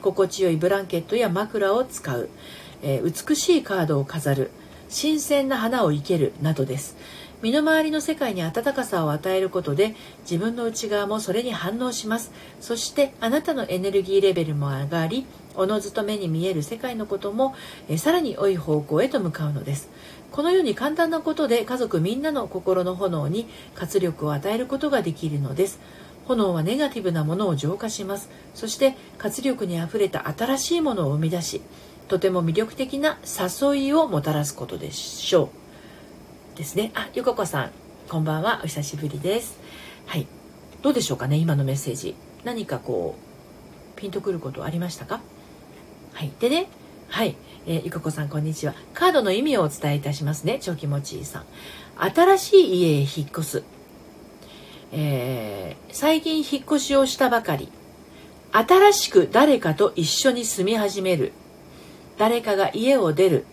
[0.00, 2.28] 心地よいブランケットや枕を使う、
[2.82, 4.50] えー、美しいカードを飾る。
[4.88, 6.96] 新鮮な花を生けるなどです。
[7.44, 12.32] 身の回りの世界に温かさを与えることで自分の内側もそれに反応します。
[12.58, 17.54] そしてあなたのエネルギーレベルも上がりおのずと目に見える世界のことも
[17.90, 19.90] えさらに良い方向へと向かうのです。
[20.32, 25.80] このように簡単なことで家族みんなの心の炎に活力を与えることができるのです。
[26.24, 28.30] 炎はネガティブなものを浄化します。
[28.54, 31.60] そして活力にあふれた新しいものを生み出し
[32.08, 35.63] とても魅力的な誘いをもたらすことでしょう。
[36.54, 36.92] ですね。
[36.94, 37.70] あゆここさん
[38.08, 38.60] こんばんは。
[38.62, 39.58] お久しぶりです。
[40.06, 40.26] はい。
[40.82, 42.14] どうでしょうかね今のメッセージ。
[42.44, 43.16] 何かこ
[43.96, 45.20] うピンとくることありましたか？
[46.12, 46.30] はい。
[46.38, 46.68] でね
[47.08, 47.36] はい、
[47.66, 48.74] えー、ゆここさんこんにちは。
[48.92, 50.58] カードの意味をお伝えいたしますね。
[50.60, 51.44] 超気持ちいいさん。
[51.98, 53.62] 新しい家へ引っ越す。
[54.92, 57.68] えー、最近引っ越しをしたばかり。
[58.52, 61.32] 新しく誰かと一緒に住み始める。
[62.16, 63.44] 誰かが家を出る。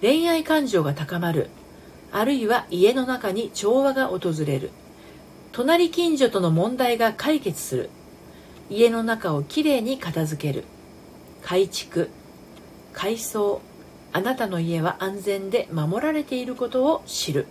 [0.00, 1.50] 恋愛感情が高まる。
[2.12, 4.70] あるいは家の中に調和が訪れる。
[5.52, 7.90] 隣近所との問題が解決する。
[8.70, 10.64] 家の中をきれいに片付ける。
[11.42, 12.10] 改築。
[12.92, 13.60] 改装。
[14.12, 17.46] あなたの家は安全で守られていることを知る。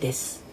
[0.00, 0.44] です。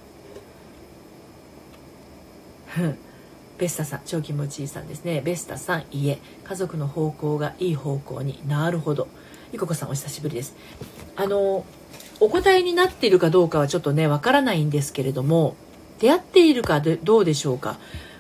[3.57, 5.21] ベスタさん超気持ちいいさんですね。
[5.21, 6.19] ベスタさん家。
[6.43, 8.41] 家族の方向がいい方向に。
[8.47, 9.07] なるほど。
[9.53, 10.55] いここさんお久しぶりです。
[11.15, 11.65] あの
[12.19, 15.55] お答えになっているかどうかはちょっとねわからないんですけれども
[15.99, 17.77] 出会っているかどうでしょうか？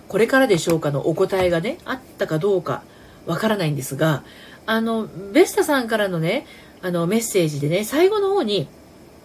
[0.07, 2.83] これからでしょうかのお答えがねあったかどうか
[3.25, 4.23] わからないんですが
[4.65, 6.45] あのベスタさんからのね
[6.81, 8.67] あのメッセージでね最後の方に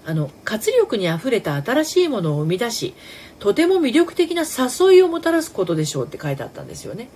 [0.06, 2.94] あの活力にあふれた新しいものを生み出し
[3.38, 7.08] とても魅力的な誘いをもたらすことでしょうって書いてあったんですよね。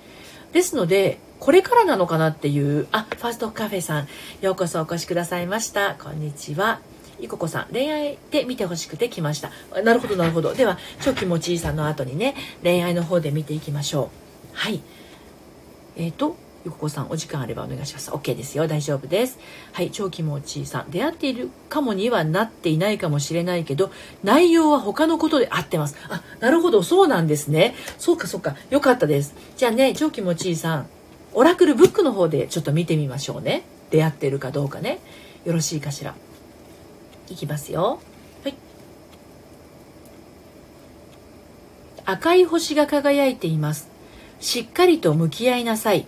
[0.53, 4.09] ですのでこれからなのかなっていうあファーストカフェさん
[4.41, 5.97] ようこそお越しくださいました。
[5.97, 6.81] こんにちは。
[7.21, 9.51] いここさん恋愛で見てほしくて来ました。
[9.83, 10.55] なるほどなるほど。
[10.55, 14.11] では超気持ちいいさんの後にね恋愛の方で見ていきましょ
[14.53, 14.57] う。
[14.57, 14.81] はい。
[15.97, 18.11] えっ、ー、とゆここさんお時間あればお願いします。
[18.11, 18.67] OK ですよ。
[18.67, 19.39] 大丈夫です。
[19.73, 19.91] はい。
[19.91, 23.91] 超気持ちいいさん出会っているかもにはなっていないかもしれないけど
[24.23, 25.97] 内容は他のことで合ってます。
[26.09, 26.83] あなるほど。
[26.83, 27.75] そうなんですね。
[27.99, 28.57] そうかそうか。
[28.71, 29.35] よかったです。
[29.57, 30.87] じゃあね超気持ちいいさん
[31.35, 33.65] オラクルブックの方でちょっと見てみましょうね。
[33.91, 35.01] 出会っているかどうかね。
[35.45, 36.15] よろしいかしら。
[37.31, 38.01] いきますよ。
[38.43, 38.55] はい。
[42.05, 43.89] 赤い星が輝いています。
[44.41, 46.07] しっかりと向き合いなさい。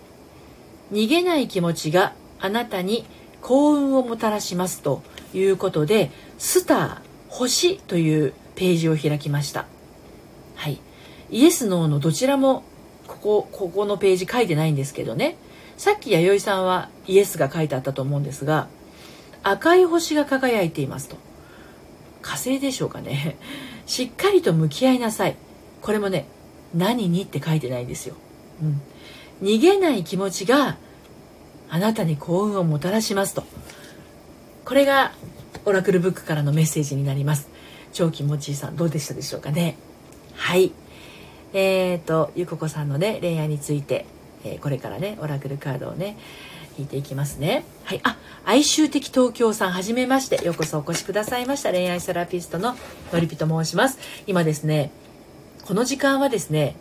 [0.92, 3.06] 逃げない気持ちがあなたに
[3.40, 5.02] 幸運をもたらしますと
[5.34, 6.98] いうことでスター
[7.28, 9.66] 星というページを開きました。
[10.54, 10.80] はい。
[11.30, 12.62] イエスノーのどちらも
[13.06, 15.36] ここここのページ書いてないんですけどね。
[15.76, 18.68] さっき弥生さんはイエスが書いてあったと思うんですが
[19.48, 21.16] 赤い星が輝いていますと。
[22.20, 23.36] 火星でしょうかね。
[23.86, 25.36] しっかりと向き合いなさい。
[25.80, 26.26] これもね
[26.74, 28.16] 何にって書いてないんですよ、
[28.60, 28.80] うん、
[29.40, 30.76] 逃げない気持ちが
[31.70, 33.44] あなたに幸運をもたらしますと。
[34.64, 35.12] これが
[35.64, 37.48] オラクルブックからのメッセージになります。
[37.92, 39.76] 超気持ちいいさんどうでしたでしょうかね。
[40.34, 40.72] はい。
[41.52, 44.06] えーとゆここさんのね恋愛について、
[44.44, 46.16] えー、これからねオラクルカードをね
[46.78, 47.64] 引いていきますね。
[47.84, 48.00] はい。
[48.04, 50.44] あ哀愁的東京さんはじめまして。
[50.44, 51.70] ようこそお越しくださいました。
[51.70, 52.76] 恋愛セラピストの
[53.12, 53.98] のりぴと申します。
[54.26, 54.90] 今ですね
[55.64, 56.76] この時間はですね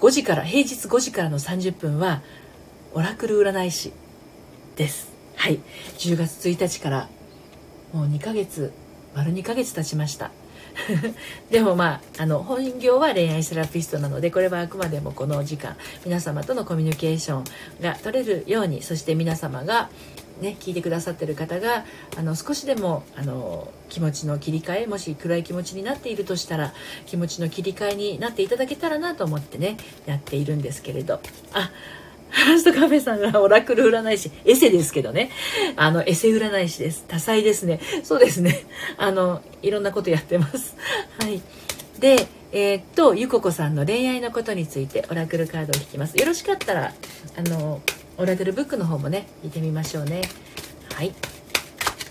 [0.00, 2.22] 5時から平日5時からの30分は
[2.92, 3.92] オラクル占い師
[4.76, 5.12] です。
[5.36, 5.60] はい。
[5.98, 7.08] 10月1日から
[7.92, 8.72] もう2ヶ月
[9.14, 10.30] 丸2ヶ月経ちました。
[11.50, 17.44] でもまああの本業は恋愛セラピストなのでこれはあくまでもこの時間皆様とのコミュニケーション
[17.80, 19.88] が取れるようにそして皆様が
[20.40, 21.84] ね、聞いてくださってる方が
[22.16, 26.74] あの少しでもあの気持ちの切り替えもし暗い気持ちになっているとしたら
[27.06, 31.20] 気持ちの切り替えになっていただけたらなと思ってねやっているんですけれど。
[31.52, 31.70] あ
[32.34, 35.30] ファーストカフェさんがオラクル占い師、エセですけどね。
[35.76, 37.04] あの、エセ占い師です。
[37.06, 37.80] 多彩ですね。
[38.02, 38.66] そうですね。
[38.98, 40.76] あの、いろんなことやってます。
[41.20, 41.40] はい。
[42.00, 46.16] で、えー、っと、ゆここさんの恋愛のことについてオラクルカードを引きます。
[46.16, 46.92] よろしかったら、
[47.36, 47.80] あの、
[48.18, 50.22] オラクルブックの方もね、引いてみましょうね。
[50.92, 51.12] はい。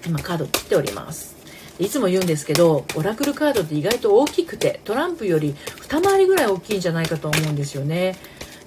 [0.06, 1.36] 今カード切っております。
[1.80, 8.16] いつも言うんですけど、オラクルカードって意外と大きくて、トランプより二回りぐらい大きいんじゃないかと思うんですよね。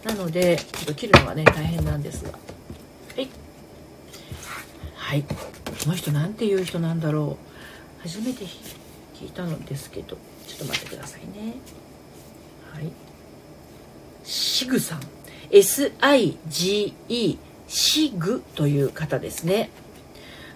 [0.06, 2.30] なのでちょっと切るのはね大変なんですが。
[2.30, 2.38] は
[3.20, 3.28] い。
[4.94, 5.22] はい。
[5.22, 5.34] こ
[5.88, 7.36] の人なんていう人なんだろ
[8.00, 8.02] う。
[8.02, 8.44] 初めて
[9.14, 10.16] 聞いたのですけど。
[10.46, 11.56] ちょっと待ってくださいね。
[12.72, 12.92] はい。
[14.22, 15.00] シグさん。
[15.50, 19.70] SIGE シグという方ですね。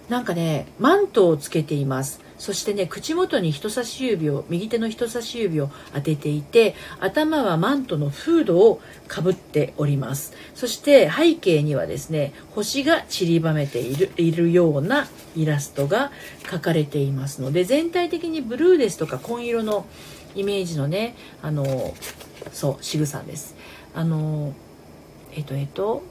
[0.07, 2.21] なんかねマントをつけています。
[2.41, 10.33] そしてね口元に人差し指を右手の人差し指を当てていて頭はマントのフードをかぶっております。
[10.55, 16.11] そして背景にはですね星が散りばめているいるようなイラストが
[16.45, 19.85] 描かれていますので全体的にブルーですとか紺色の
[20.35, 21.93] イメージのねあの
[22.51, 23.55] そう仕草です。
[23.93, 24.55] あの
[25.35, 26.01] えっとえっと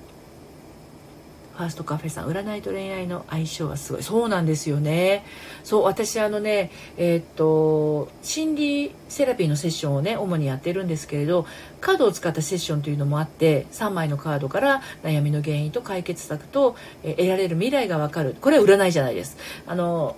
[1.57, 4.03] ファーストカフェさん占いと恋愛の相性はすごい。
[4.03, 5.25] そうなんですよね。
[5.65, 11.47] そう私あのねえー、っと心理セラピーのセッションをね主にやってるんですけれど
[11.81, 18.37] カードを使ったセッションというのもあって3枚のカードから悩みの原因と解決策と、え得られる未来がわかる。
[18.41, 19.37] これは占いじゃないです。
[19.67, 20.17] あの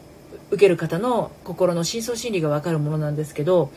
[0.50, 3.70] 受ける方の心の深層心理がわかるものなんですけど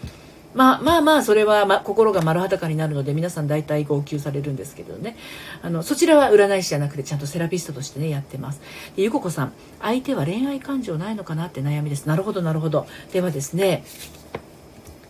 [0.56, 5.18] まあまあまあそれは、ま、心が丸裸になるので皆さん大体号泣されるんですけどね。
[5.62, 8.62] あのそちらは占い師じゃなくてちゃんとセラピストとしてねやってます。
[8.96, 12.06] でゆここさん相手は恋愛感情ないのかなって悩みです。
[12.06, 12.88] なるほどなるほど。
[13.12, 13.84] ではですね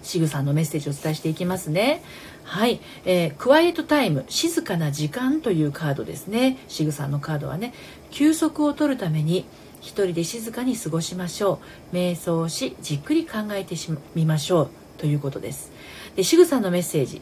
[0.02, 2.02] シグさんのメッセージをお伝えしていきますね。
[2.44, 6.58] はい、えー、クワイエットタイム静かな時間というカードですね。
[6.68, 7.74] シグさんのカードはね
[8.10, 9.46] 休息を取るために
[9.80, 11.60] 一人で静かに過ごしましょ
[11.92, 11.96] う。
[11.96, 13.76] 瞑想しじっくり考えて
[14.16, 14.85] みましょう。
[14.98, 15.72] ということです。
[16.16, 17.22] でシグさんのメッセージ。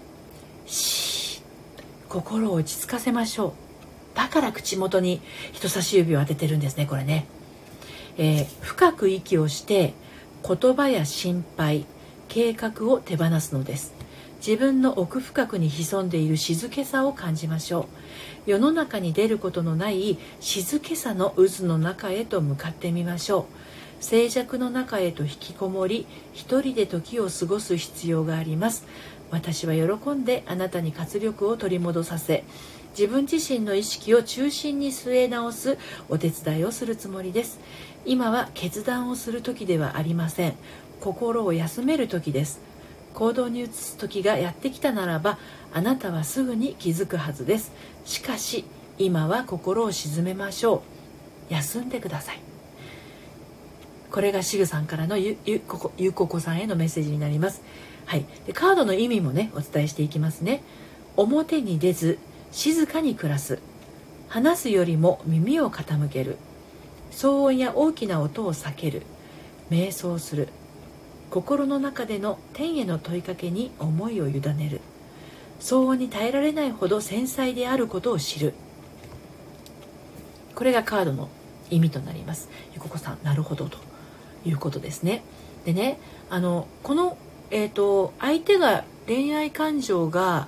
[2.10, 3.48] 心を落ち着かせましょ
[4.14, 4.18] う。
[4.18, 7.26] だから口元に人差し指を当ててるんですねこれね、
[8.18, 9.94] えー、深く息をして
[10.48, 11.86] 言葉や心配
[12.28, 13.94] 計画を手放すのです。
[14.46, 17.88] 自分の奥深くに潜んでいる静けさを感じましょ
[18.46, 18.52] う。
[18.52, 23.46] 世の中に出ることのない静けさの渦の中へと向かってみましょう。
[24.04, 28.86] 静寂の中へと引きこもり一人で時を過ごす必要があります。
[29.32, 32.44] 私は喜んであなたに活力を取り戻させ
[32.90, 35.78] 自分自身の意識を中心に据え直す
[36.10, 37.62] お手伝いをするつもりです。
[38.06, 40.56] 今は決断をする時ではありません。
[41.00, 42.60] 心を休める時です。
[43.14, 45.38] 行動に移す時がやってきたならば
[45.74, 47.72] あなたはすぐに気づくはずです。
[48.04, 48.66] しかし
[49.00, 50.84] 今は心を鎮めましょ
[51.50, 51.54] う。
[51.54, 52.53] 休んでください。
[54.14, 57.64] これがシグさんからのゆゆここゆここさんへのメッセージになります。
[58.06, 60.62] はい、でカードの意味もねお伝えしていきますね。
[61.18, 62.20] 表に出ず
[62.52, 63.58] 静かに暮らす。
[64.28, 66.38] 話すよりも耳を傾ける。
[67.10, 69.02] 騒音や大きな音を避ける。
[69.72, 70.50] 瞑想する。
[71.32, 74.82] 心の中での天への問いかけに思いを委ねる。
[75.60, 78.54] 騒音に耐えられないほど繊細であることを知る。
[80.54, 81.30] これがカードの
[81.72, 82.48] 意味となります。
[82.76, 83.93] ゆここさんなるほどと。
[84.46, 85.24] いうことですね。
[85.66, 87.18] でねあのこの、
[87.52, 90.48] えーと、相手が恋愛感情が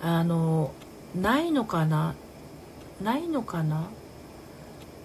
[0.00, 0.72] あの
[1.14, 2.14] ないのかな？
[3.02, 3.88] ないのかな？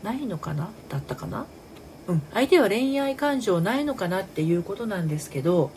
[0.04, 0.70] ないのかな？
[0.90, 1.46] だったかな？
[2.08, 5.72] うん、相手は恋愛感情ないのかなっていうことなんですけど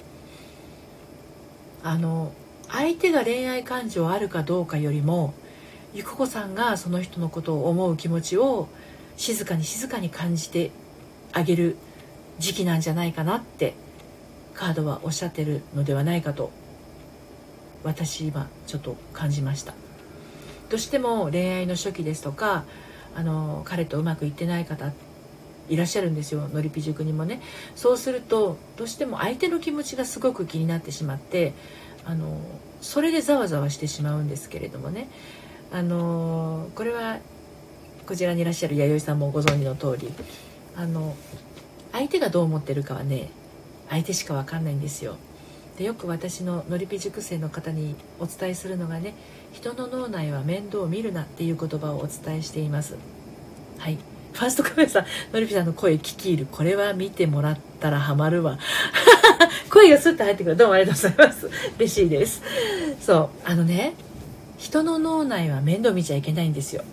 [1.83, 2.33] あの
[2.69, 5.35] 相手が恋愛感情あるかどうかよりも
[5.93, 8.69] ゆく子さんがその人のことを思う気持ちを
[9.17, 10.71] 静かに静かに感じて
[11.33, 11.77] あげる
[12.41, 13.75] 時期なんじゃないかなって
[14.55, 16.51] カードはおっしゃってるのではないかと
[17.85, 19.75] 私今ちょっと感じました。
[20.71, 22.65] どうしても恋愛の初期ですとか
[23.15, 24.93] あの彼とうまくいってない方
[25.69, 26.49] いらっしゃるんですよ。
[26.49, 27.41] のりぴ塾にもね。
[27.77, 31.53] そうするとどうしても相手の気持ちがすごく気になってしまって
[32.05, 32.41] あの
[32.81, 35.09] それでざわざわしてしまうんですけれどもね。
[35.73, 37.19] あのこれは
[38.07, 40.13] こちらにいらっしゃる弥生さんもご存知の通り
[40.77, 41.15] あの
[41.93, 43.31] 相手がどう思ってるかはね
[43.89, 45.17] 相手しか分かんないんですよ。
[45.77, 49.15] でよく私ののりぴ塾生の方にお伝えするのがね
[49.53, 52.97] 人の脳内は面倒を見るなっていう言葉をお伝えしています。
[53.79, 53.99] はい。
[54.33, 56.47] ファーストカメラさんのりぴさんの声聞き入る。
[56.51, 58.59] これは見てもらったらハマるわ。
[59.71, 60.57] 声がスッと入ってくる。
[60.57, 61.51] どうもありがとうございます。
[61.79, 62.43] 嬉しいです。
[63.01, 63.29] そう。
[63.45, 63.95] あのね
[64.59, 66.85] 人の脳内は面倒見ちゃいけないんですよ。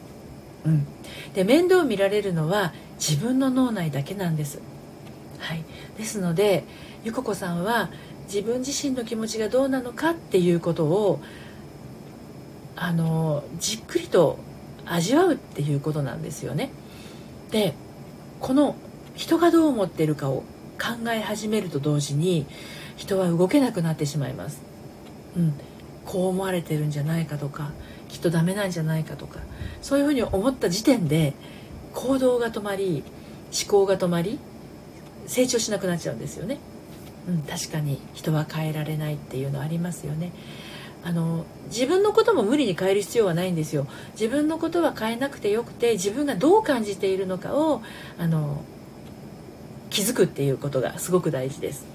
[0.65, 0.88] うん。
[1.36, 4.60] で面倒見られるのは自分の脳内だけなんです。
[5.39, 5.63] はい
[5.97, 6.63] ですので
[7.04, 7.89] ゆここさんは
[8.26, 11.21] 自分自身の気持ちがどうなのかっていうことを
[12.76, 14.38] あのじっくりと
[14.86, 16.69] 味わうっていうことなんですよね。
[17.52, 17.73] で
[18.39, 18.76] この
[19.15, 20.43] 人がどう思ってるかを
[20.80, 22.45] 考え始めると同時に
[22.95, 24.62] 人は動けなくなってしまいます。
[25.36, 25.54] うん、
[26.06, 27.71] こう思われてるんじゃないかとか
[28.10, 29.39] きっとダメなんじゃないかとか
[29.82, 31.34] そういうふうに思った時点で
[31.93, 33.04] 行動が止まり
[33.52, 34.39] 思考が止まり
[35.27, 36.57] 成長しなくなっちゃうんですよね。
[37.27, 40.31] うん、確かに人は変えられないっていうのありますよね。
[41.03, 47.81] あの自分のことも無理に変える必要はないんですよ自分のことは変えなくてよくて自分がどう感じているのかを
[48.17, 48.61] あの
[49.89, 51.85] 気づくっていうことがすごく大事です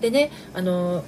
[0.00, 1.02] でねあの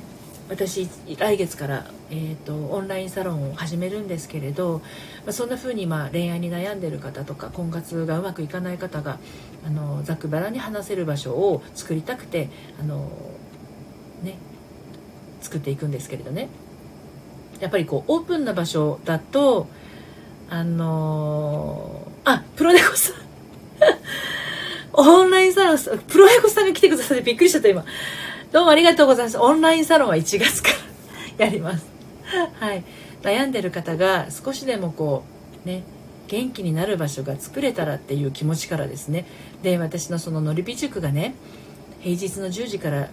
[0.49, 4.83] 私来月から、えーと、オンラインサロンを始めるんですけれど、
[5.25, 9.19] まあ、そんな風にまあ恋愛に悩んでる方とか婚活がうまくいかない方が
[9.67, 13.11] あのざくばらに話せる場所を作りたくてあの
[14.23, 14.37] ね
[15.41, 16.49] 作っていくんですけれどね。
[17.61, 19.69] やっぱりこうオープンな場所だと
[20.51, 23.15] あのー、あプロネコさん。
[24.93, 27.85] オンラインサロンプロネコさんが来てくださってびっくりしちゃった今。
[28.53, 29.39] どうもありがとうございます。
[29.39, 30.69] オンラインサロンは1月か
[31.39, 31.87] ら やります。
[32.61, 32.85] はい。
[33.23, 35.25] 悩んでる方が少しでもこ
[35.65, 35.83] うね
[36.29, 39.27] 元気になる場所が作れたらっていう気持ちからですね。
[39.63, 41.35] で私のそののりび塾がね
[42.01, 43.09] 平日の10時から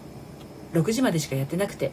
[0.73, 1.91] 6時までしかやってなくて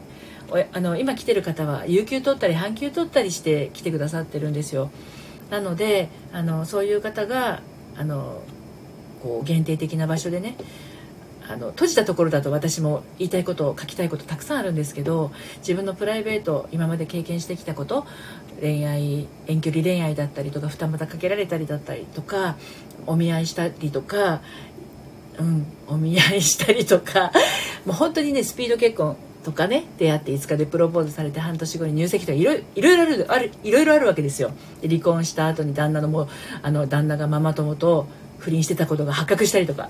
[0.73, 4.89] あの今来てる方は有給取ったり半休取ったりして来てくださってるんですよ。
[5.49, 7.61] なのであのそういう方が
[7.97, 8.41] あの
[9.21, 10.55] こう限定的な場所でね
[11.49, 18.05] あの閉じたところだと私も言いたいこと書きたいことたくさんあるんですけど自分のプライベート今まで経験してきたこと
[18.61, 22.55] 恋愛遠距離恋愛だったりとか二股かけられたりだったりとか
[23.07, 24.41] お見合いしたりとか
[25.39, 27.31] うん、お見合いしたりとか
[27.85, 34.51] もう本当にねスピード結婚とかね出会って5日でプロポーズされて半年後に入籍とかいろいろあるあるいろいろあるわけですよ。
[34.85, 36.27] 離婚した後に旦那のも
[36.61, 38.07] あの旦那がママ友と
[38.39, 39.89] 不倫してたことが発覚したりとか。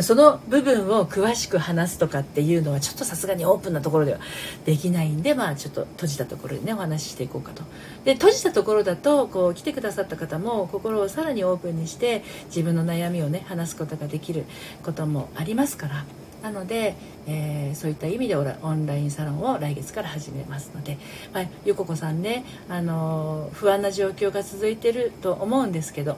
[0.00, 4.20] その部分を詳しく話すとかっていうのはちょっとさすがにオープンなところでは
[4.64, 7.62] できないんでまあちょっと閉じたところでねお話ししていこうかと。
[8.04, 14.44] で閉じたところだとこう来てくださった方も心をさらにオープンにして自分の悩みをね話すことができる
[14.82, 16.04] こともありますから。
[16.42, 16.94] なので、
[17.26, 20.96] えー、そういった意味でオンラインサロンを来月から始めますので、
[21.34, 26.16] まあ、ゆここさんね、あの不安な状況が続いてると思うんですけど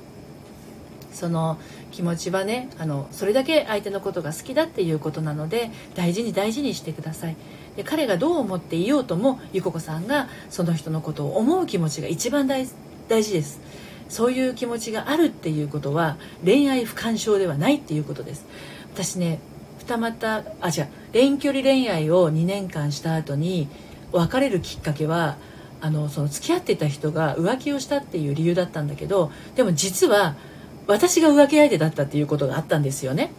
[1.13, 1.59] その
[1.91, 7.37] 気持ちはねあのそれだけ相手のことが好きだっていうことなので大事に大事にしてください。
[7.77, 13.61] で彼がどう思っていようともゆここさんがその人のことを思う気持ちが一番大事です。
[14.09, 18.45] そういう気持ちがあるっていうことは恋愛不干渉ではないっていうことです。
[18.93, 19.41] 私ね
[19.79, 23.69] 二股あじゃ遠距離恋愛を2年間した後に
[24.13, 25.37] 別れるきっかけは
[25.81, 30.37] あのその付き合ってた人が浮気をしたっていう理由だったんだけどでも実は
[30.87, 33.31] 私が浮気相手だったっていうことがあったんですよね。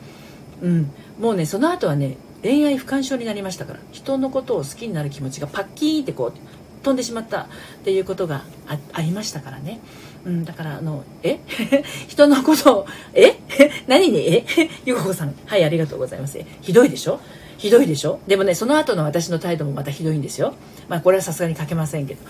[0.62, 3.80] うん、もうねその後はね恋愛不干渉になりましたから。
[3.92, 6.34] 人のことを好きになる気持ちがパッキーンってこう
[6.84, 7.42] 飛んでしまった。
[7.42, 7.48] っ
[7.84, 8.44] ていうことが
[8.94, 9.80] ありましたからね。
[10.26, 11.40] うん、だからあのえ？
[12.08, 13.36] 人のことをえ？
[13.88, 14.46] 何にえ？
[14.86, 15.34] ゆここさん。
[15.46, 16.40] はいありがとうございます。
[16.62, 17.20] ひどいでしょ？
[17.58, 18.20] ひどいでしょ？
[18.28, 20.54] でもねその後の私の態度もまたひどいんですよ。
[20.90, 22.22] まあこれはさすがに書けませんけど。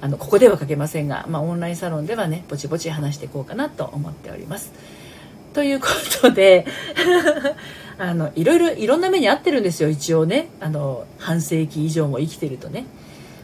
[0.00, 4.72] あのここでは書けませんが、まあ、オンラインサロンではねぼちぼち話していこうかなと思っております。
[5.52, 5.86] というこ
[6.22, 6.64] とで
[7.98, 10.48] あのいろいろいろんな目に遭ってるんですよ一応ね。
[10.60, 12.86] あの半世紀以上も生きてるとね。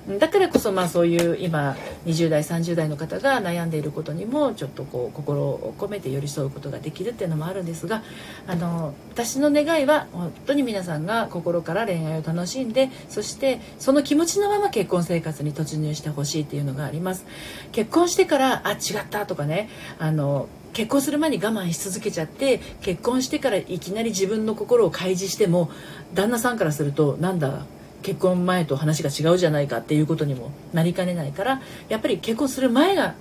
[0.08, 1.76] だからこそまあそういう今
[2.06, 8.04] 20代30代の方が悩んでいることにもちょっとこう心を込めて寄り添うことができるっていうのもあるんですが
[8.46, 17.26] あの私の願いは本当に皆さんが心から恋愛を楽しんでそしてその気持ちのまま結婚生活に突入してほしいっていうのがあります。
[17.72, 25.70] 結婚してからあ違ったとかねあの結婚する前に我慢し続けちゃって結婚してからいきなり自分の心を開示しても
[26.14, 27.64] 旦那さんからするとなんだ
[28.06, 33.16] 結婚前と話が違うじゃないかっていうことにもなりかねないからやっぱり結婚する前が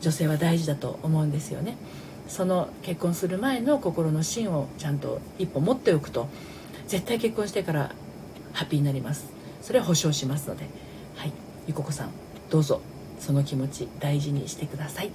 [0.00, 1.76] 女性は大事だと思うんですよね。
[2.28, 6.28] その結婚する前の心の芯をちゃんと一歩持っておくと
[6.86, 7.90] 絶対結婚してから
[8.52, 9.26] ハッピーになります。
[9.60, 10.68] それは保証しますので。
[11.16, 11.32] はい。
[11.66, 12.10] ゆここさん
[12.48, 12.80] どうぞ
[13.18, 15.10] その気持ち大事にしてください。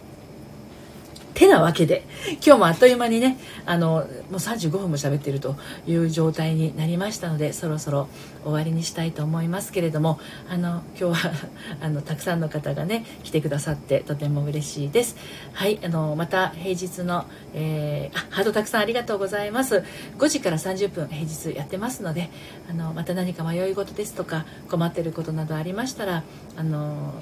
[1.33, 2.03] てなわけで。
[2.45, 4.01] 今日もあっという間にねあのも
[4.31, 5.55] う35分も喋っていると
[5.87, 8.07] いう状態になりましたのでそろそろ
[8.43, 10.19] 終わりにしたいと思いますけれども
[10.49, 11.33] あの今日は
[11.81, 15.15] あのたくさんの方がね来てくださってとても嬉しいです。
[15.53, 19.83] はいあのまた平日の、えー、あハートたくさんありがとうございます。
[20.17, 22.29] 5時から30分平日やってますので
[22.69, 26.23] あのまた何か迷い事ですとか困ってることなどありましたら
[26.55, 27.13] あの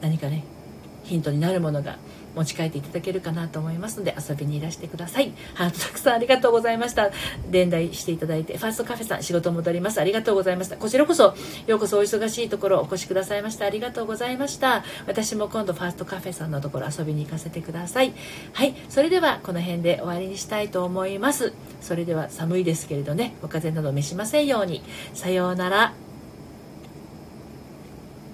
[0.00, 0.44] 何かね
[1.04, 1.98] ヒントになるものが
[2.34, 5.32] 持ち帰っていただけるかなと思いますので遊びにいらしてください。
[5.54, 7.10] ハートたくさんありがとうございました。
[7.50, 8.56] 伝来していただいて。
[8.56, 10.76] ファーストカフェさん仕事戻りますありがとうございました。
[10.76, 11.34] こちらこそ
[11.66, 13.66] ようこそお忙しいところお越しくださいました。
[13.66, 14.84] ありがとうございました。
[15.06, 18.12] 私も今度ファーストカフェさんのところ遊びに行かせてください。
[18.52, 18.74] はい。
[18.88, 21.52] それではこの辺で終わりにしたいと思います。
[21.80, 23.34] それでは寒いですけれどね。
[23.42, 24.82] お風邪など召しませんように。
[25.14, 26.03] さようなら。